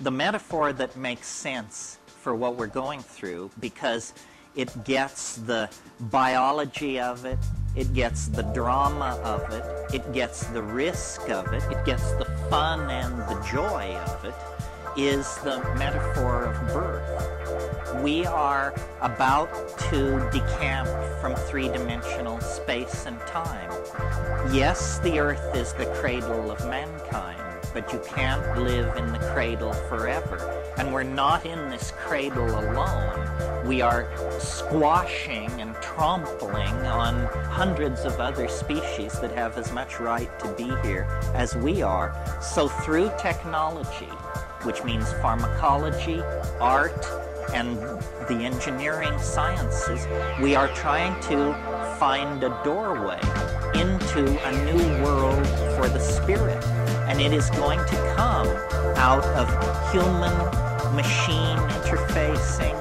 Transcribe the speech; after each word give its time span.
the 0.00 0.10
metaphor 0.10 0.72
that 0.72 0.96
makes 0.96 1.26
sense 1.26 1.98
for 2.06 2.34
what 2.34 2.56
we're 2.56 2.66
going 2.66 3.00
through 3.00 3.50
because 3.60 4.12
it 4.54 4.84
gets 4.84 5.36
the 5.36 5.68
biology 6.00 6.98
of 7.00 7.24
it, 7.24 7.38
it 7.76 7.92
gets 7.94 8.28
the 8.28 8.42
drama 8.42 9.20
of 9.22 9.52
it, 9.52 9.94
it 9.94 10.12
gets 10.12 10.46
the 10.46 10.62
risk 10.62 11.28
of 11.30 11.52
it, 11.52 11.62
it 11.70 11.84
gets 11.84 12.12
the 12.12 12.24
fun 12.50 12.90
and 12.90 13.18
the 13.28 13.40
joy 13.50 13.94
of 14.06 14.24
it, 14.24 14.34
is 14.96 15.36
the 15.38 15.58
metaphor 15.76 16.44
of 16.44 16.72
birth. 16.72 18.02
We 18.02 18.26
are 18.26 18.74
about 19.00 19.52
to 19.90 20.28
decamp 20.32 20.88
from 21.20 21.34
three-dimensional 21.34 22.40
space 22.40 23.06
and 23.06 23.18
time. 23.20 23.70
Yes, 24.52 24.98
the 24.98 25.18
earth 25.18 25.54
is 25.54 25.72
the 25.72 25.86
cradle 26.00 26.50
of 26.50 26.58
mankind, 26.68 27.40
but 27.78 27.92
you 27.92 28.00
can't 28.00 28.58
live 28.58 28.96
in 28.96 29.06
the 29.12 29.20
cradle 29.32 29.72
forever. 29.72 30.36
And 30.78 30.92
we're 30.92 31.04
not 31.04 31.46
in 31.46 31.70
this 31.70 31.92
cradle 31.92 32.48
alone. 32.48 33.64
We 33.64 33.82
are 33.82 34.10
squashing 34.40 35.48
and 35.60 35.76
trampling 35.76 36.74
on 36.86 37.14
hundreds 37.44 38.00
of 38.00 38.18
other 38.18 38.48
species 38.48 39.20
that 39.20 39.30
have 39.30 39.56
as 39.58 39.70
much 39.70 40.00
right 40.00 40.28
to 40.40 40.52
be 40.54 40.64
here 40.82 41.06
as 41.34 41.54
we 41.54 41.80
are. 41.80 42.16
So 42.42 42.66
through 42.66 43.12
technology, 43.16 44.10
which 44.64 44.82
means 44.82 45.12
pharmacology, 45.22 46.20
art, 46.60 47.06
and 47.54 47.76
the 48.26 48.40
engineering 48.42 49.16
sciences, 49.20 50.04
we 50.42 50.56
are 50.56 50.68
trying 50.74 51.14
to 51.28 51.54
find 52.00 52.42
a 52.42 52.60
doorway 52.64 53.20
into 53.74 54.24
a 54.48 54.64
new 54.64 55.04
world 55.04 55.46
for 55.76 55.88
the. 55.88 55.98
And 57.18 57.34
it 57.34 57.36
is 57.36 57.50
going 57.50 57.80
to 57.80 58.14
come 58.14 58.46
out 58.96 59.24
of 59.34 59.48
human 59.90 60.32
machine 60.94 61.58
interfacing, 61.82 62.76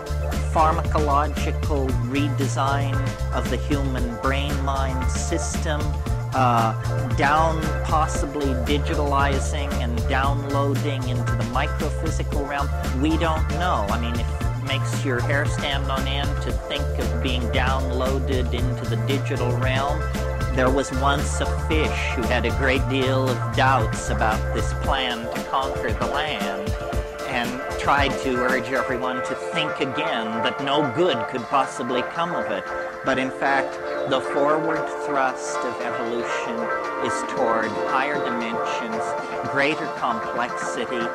pharmacological 0.53 1.89
redesign 2.11 2.93
of 3.33 3.49
the 3.49 3.57
human 3.57 4.15
brain-mind 4.21 5.09
system, 5.09 5.81
uh, 6.35 6.75
down 7.15 7.59
possibly 7.85 8.53
digitalizing 8.65 9.73
and 9.81 9.97
downloading 10.07 11.01
into 11.09 11.31
the 11.31 11.45
microphysical 11.45 12.47
realm. 12.47 12.69
We 13.01 13.17
don't 13.17 13.49
know. 13.53 13.87
I 13.89 13.99
mean, 13.99 14.13
if 14.19 14.41
it 14.41 14.67
makes 14.67 15.03
your 15.03 15.19
hair 15.19 15.47
stand 15.47 15.85
on 15.85 16.07
end 16.07 16.29
to 16.43 16.51
think 16.51 16.85
of 16.99 17.23
being 17.23 17.41
downloaded 17.53 18.53
into 18.53 18.87
the 18.87 18.97
digital 19.07 19.51
realm, 19.57 19.99
there 20.57 20.71
was 20.71 20.91
once 20.93 21.39
a 21.39 21.67
fish 21.67 22.09
who 22.15 22.23
had 22.23 22.43
a 22.43 22.49
great 22.57 22.81
deal 22.89 23.29
of 23.29 23.55
doubts 23.55 24.09
about 24.09 24.41
this 24.55 24.73
plan 24.81 25.19
to 25.31 25.43
conquer 25.51 25.93
the 25.93 26.07
land 26.07 26.67
and 27.27 27.79
tried 27.79 28.09
to 28.23 28.35
urge 28.37 28.71
everyone 28.71 29.17
to 29.17 29.35
think 29.53 29.71
again 29.79 30.25
that 30.41 30.59
no 30.63 30.91
good 30.95 31.15
could 31.27 31.43
possibly 31.43 32.01
come 32.01 32.33
of 32.33 32.49
it. 32.49 32.63
But 33.05 33.19
in 33.19 33.29
fact, 33.29 33.75
the 34.09 34.19
forward 34.33 34.83
thrust 35.05 35.59
of 35.59 35.79
evolution 35.79 36.57
is 37.05 37.13
toward 37.35 37.69
higher 37.93 38.15
dimensions, 38.15 39.03
greater 39.51 39.85
complexity, 39.99 41.05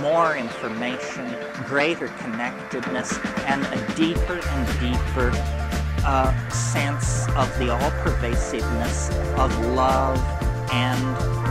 more 0.00 0.36
information, 0.36 1.34
greater 1.66 2.06
connectedness, 2.06 3.18
and 3.46 3.64
a 3.64 3.94
deeper 3.96 4.38
and 4.40 4.80
deeper 4.80 5.71
uh, 6.04 6.48
sense 6.48 7.28
of 7.30 7.48
the 7.58 7.72
all-pervasiveness 7.72 9.10
of 9.38 9.66
love 9.74 10.18
and 10.72 11.00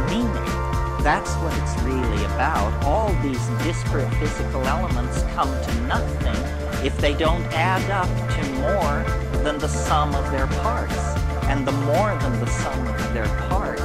meaning. 0.10 0.62
That's 1.04 1.34
what 1.36 1.58
it's 1.58 1.82
really 1.84 2.26
about. 2.26 2.84
All 2.84 3.14
these 3.24 3.46
disparate 3.64 4.14
physical 4.16 4.64
elements 4.66 5.24
come 5.34 5.50
to 5.50 5.82
nothing 5.82 6.86
if 6.86 6.96
they 6.98 7.14
don't 7.14 7.44
add 7.54 7.90
up 7.90 8.08
to 8.36 8.52
more 8.62 9.42
than 9.44 9.58
the 9.58 9.68
sum 9.68 10.14
of 10.14 10.30
their 10.32 10.48
parts. 10.48 10.98
And 11.46 11.68
the 11.68 11.72
more 11.72 12.16
than 12.20 12.40
the 12.40 12.48
sum 12.48 12.88
of 12.88 13.14
their 13.14 13.28
parts 13.50 13.82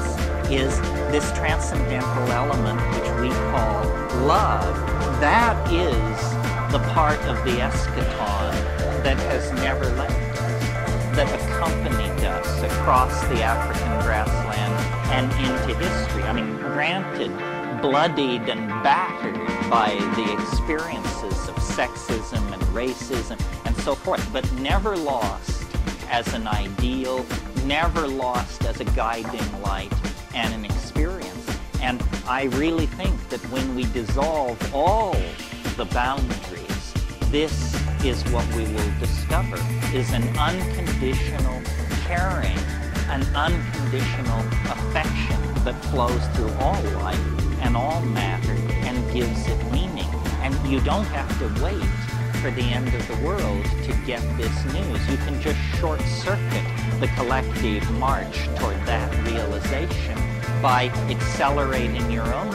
is 0.50 0.78
this 1.10 1.32
transcendental 1.32 2.30
element 2.30 2.80
which 2.94 3.10
we 3.20 3.30
call 3.50 3.84
love. 4.26 4.76
That 5.20 5.56
is 5.72 6.72
the 6.72 6.78
part 6.92 7.18
of 7.22 7.36
the 7.44 7.58
eschaton 7.62 8.52
that 9.02 9.16
has 9.18 9.52
never 9.52 9.86
left 9.92 10.05
that 11.16 11.32
accompanied 11.40 12.24
us 12.26 12.62
across 12.62 13.18
the 13.28 13.42
African 13.42 13.88
grassland 14.04 14.74
and 15.14 15.32
into 15.46 15.74
history. 15.78 16.22
I 16.24 16.34
mean, 16.34 16.58
granted, 16.58 17.30
bloodied 17.80 18.42
and 18.50 18.68
battered 18.82 19.34
by 19.70 19.94
the 20.14 20.30
experiences 20.34 21.48
of 21.48 21.54
sexism 21.56 22.52
and 22.52 22.60
racism 22.64 23.40
and 23.64 23.74
so 23.78 23.94
forth, 23.94 24.30
but 24.30 24.44
never 24.60 24.94
lost 24.94 25.64
as 26.10 26.34
an 26.34 26.46
ideal, 26.46 27.24
never 27.64 28.06
lost 28.06 28.66
as 28.66 28.80
a 28.80 28.84
guiding 28.84 29.62
light 29.62 29.94
and 30.34 30.52
an 30.52 30.66
experience. 30.66 31.58
And 31.80 32.04
I 32.28 32.44
really 32.56 32.88
think 32.88 33.16
that 33.30 33.40
when 33.50 33.74
we 33.74 33.84
dissolve 33.84 34.58
all 34.74 35.16
the 35.78 35.86
boundaries, 35.86 36.92
this 37.30 37.85
is 38.04 38.22
what 38.30 38.46
we 38.54 38.64
will 38.64 38.92
discover, 38.98 39.56
is 39.94 40.12
an 40.12 40.22
unconditional 40.38 41.62
caring, 42.04 42.58
an 43.08 43.22
unconditional 43.34 44.40
affection 44.70 45.64
that 45.64 45.74
flows 45.86 46.26
through 46.34 46.52
all 46.60 46.80
life 47.02 47.60
and 47.60 47.76
all 47.76 48.00
matter 48.02 48.52
and 48.86 49.12
gives 49.12 49.46
it 49.46 49.72
meaning. 49.72 50.08
And 50.42 50.54
you 50.70 50.80
don't 50.80 51.06
have 51.06 51.28
to 51.38 51.64
wait 51.64 51.82
for 52.40 52.50
the 52.50 52.62
end 52.62 52.94
of 52.94 53.06
the 53.08 53.26
world 53.26 53.64
to 53.64 53.92
get 54.06 54.20
this 54.36 54.64
news. 54.72 55.08
You 55.08 55.16
can 55.18 55.40
just 55.40 55.58
short-circuit 55.78 56.64
the 57.00 57.08
collective 57.16 57.90
march 57.92 58.44
toward 58.56 58.76
that 58.86 59.26
realization 59.26 60.16
by 60.62 60.88
accelerating 61.08 62.10
your 62.10 62.32
own 62.32 62.50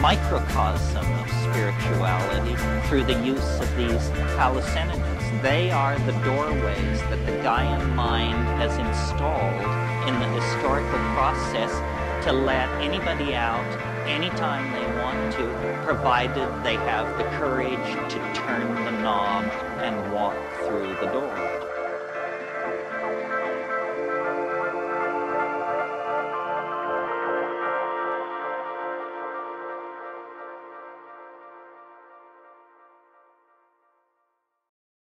microcosm 0.00 1.23
spirituality 1.54 2.56
through 2.88 3.04
the 3.04 3.14
use 3.24 3.60
of 3.60 3.76
these 3.76 4.10
hallucinogens. 4.34 5.40
They 5.40 5.70
are 5.70 5.96
the 6.00 6.10
doorways 6.24 7.00
that 7.10 7.24
the 7.26 7.32
Gaian 7.46 7.94
mind 7.94 8.44
has 8.58 8.76
installed 8.76 9.62
in 10.08 10.18
the 10.18 10.40
historical 10.40 10.98
process 11.14 11.70
to 12.24 12.32
let 12.32 12.68
anybody 12.82 13.36
out 13.36 13.64
anytime 14.08 14.72
they 14.72 15.00
want 15.00 15.32
to, 15.34 15.80
provided 15.84 16.48
they 16.64 16.74
have 16.74 17.16
the 17.18 17.24
courage 17.38 18.10
to 18.10 18.18
turn 18.34 18.74
the 18.84 18.90
knob 18.90 19.44
and 19.78 19.94